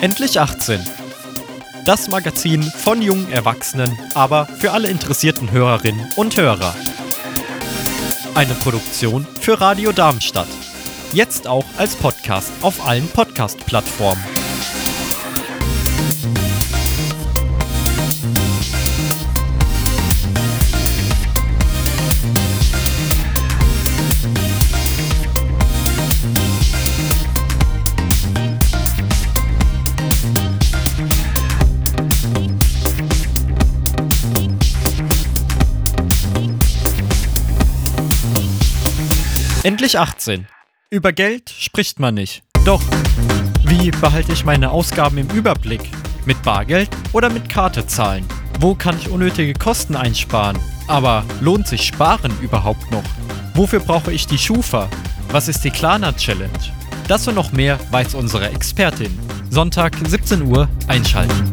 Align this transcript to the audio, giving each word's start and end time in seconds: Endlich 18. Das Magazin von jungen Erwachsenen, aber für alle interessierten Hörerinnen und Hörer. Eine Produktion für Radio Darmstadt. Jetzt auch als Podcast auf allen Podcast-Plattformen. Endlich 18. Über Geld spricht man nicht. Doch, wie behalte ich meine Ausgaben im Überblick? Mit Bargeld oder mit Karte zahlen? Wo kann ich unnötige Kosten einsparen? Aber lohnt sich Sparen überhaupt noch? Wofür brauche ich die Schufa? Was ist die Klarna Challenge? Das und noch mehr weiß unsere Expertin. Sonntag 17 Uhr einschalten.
Endlich 0.00 0.40
18. 0.40 0.80
Das 1.84 2.08
Magazin 2.08 2.62
von 2.62 3.02
jungen 3.02 3.30
Erwachsenen, 3.32 3.98
aber 4.14 4.46
für 4.46 4.72
alle 4.72 4.88
interessierten 4.88 5.50
Hörerinnen 5.50 6.12
und 6.16 6.36
Hörer. 6.36 6.74
Eine 8.34 8.54
Produktion 8.54 9.26
für 9.40 9.60
Radio 9.60 9.92
Darmstadt. 9.92 10.48
Jetzt 11.12 11.46
auch 11.46 11.66
als 11.76 11.96
Podcast 11.96 12.52
auf 12.62 12.86
allen 12.86 13.08
Podcast-Plattformen. 13.08 14.41
Endlich 39.64 39.96
18. 39.96 40.48
Über 40.90 41.12
Geld 41.12 41.48
spricht 41.48 42.00
man 42.00 42.14
nicht. 42.14 42.42
Doch, 42.64 42.82
wie 43.64 43.92
behalte 43.92 44.32
ich 44.32 44.44
meine 44.44 44.72
Ausgaben 44.72 45.18
im 45.18 45.28
Überblick? 45.30 45.88
Mit 46.26 46.42
Bargeld 46.42 46.90
oder 47.12 47.30
mit 47.30 47.48
Karte 47.48 47.86
zahlen? 47.86 48.26
Wo 48.58 48.74
kann 48.74 48.98
ich 48.98 49.08
unnötige 49.08 49.54
Kosten 49.54 49.94
einsparen? 49.94 50.58
Aber 50.88 51.24
lohnt 51.40 51.68
sich 51.68 51.86
Sparen 51.86 52.32
überhaupt 52.40 52.90
noch? 52.90 53.04
Wofür 53.54 53.78
brauche 53.78 54.12
ich 54.12 54.26
die 54.26 54.36
Schufa? 54.36 54.88
Was 55.30 55.46
ist 55.46 55.62
die 55.62 55.70
Klarna 55.70 56.12
Challenge? 56.12 56.50
Das 57.06 57.28
und 57.28 57.36
noch 57.36 57.52
mehr 57.52 57.78
weiß 57.92 58.14
unsere 58.14 58.50
Expertin. 58.50 59.16
Sonntag 59.48 59.96
17 60.04 60.42
Uhr 60.42 60.68
einschalten. 60.88 61.52